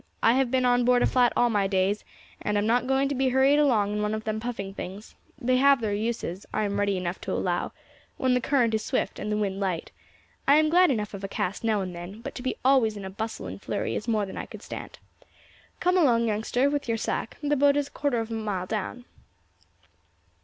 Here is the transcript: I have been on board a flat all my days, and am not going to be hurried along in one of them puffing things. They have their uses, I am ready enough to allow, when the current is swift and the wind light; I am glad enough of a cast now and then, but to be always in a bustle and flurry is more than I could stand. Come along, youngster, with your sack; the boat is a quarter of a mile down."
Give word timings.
I 0.23 0.33
have 0.33 0.49
been 0.49 0.65
on 0.65 0.83
board 0.83 1.03
a 1.03 1.05
flat 1.05 1.31
all 1.37 1.51
my 1.51 1.67
days, 1.67 2.03
and 2.41 2.57
am 2.57 2.65
not 2.65 2.87
going 2.87 3.07
to 3.09 3.13
be 3.13 3.29
hurried 3.29 3.59
along 3.59 3.91
in 3.93 4.01
one 4.01 4.15
of 4.15 4.23
them 4.23 4.39
puffing 4.39 4.73
things. 4.73 5.13
They 5.39 5.57
have 5.57 5.79
their 5.79 5.93
uses, 5.93 6.43
I 6.51 6.63
am 6.63 6.79
ready 6.79 6.97
enough 6.97 7.21
to 7.21 7.31
allow, 7.31 7.71
when 8.17 8.33
the 8.33 8.41
current 8.41 8.73
is 8.73 8.83
swift 8.83 9.19
and 9.19 9.31
the 9.31 9.37
wind 9.37 9.59
light; 9.59 9.91
I 10.47 10.55
am 10.55 10.69
glad 10.71 10.89
enough 10.89 11.13
of 11.13 11.23
a 11.23 11.27
cast 11.27 11.63
now 11.63 11.81
and 11.81 11.93
then, 11.95 12.19
but 12.21 12.33
to 12.33 12.41
be 12.41 12.55
always 12.65 12.97
in 12.97 13.05
a 13.05 13.11
bustle 13.11 13.45
and 13.45 13.61
flurry 13.61 13.95
is 13.95 14.07
more 14.07 14.25
than 14.25 14.37
I 14.37 14.47
could 14.47 14.63
stand. 14.63 14.97
Come 15.79 15.99
along, 15.99 16.25
youngster, 16.27 16.67
with 16.67 16.87
your 16.87 16.97
sack; 16.97 17.37
the 17.43 17.55
boat 17.55 17.77
is 17.77 17.89
a 17.89 17.91
quarter 17.91 18.19
of 18.19 18.31
a 18.31 18.33
mile 18.33 18.65
down." 18.65 19.05